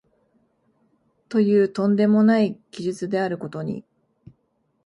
[1.29, 3.83] という飛んでもない奇術であることに、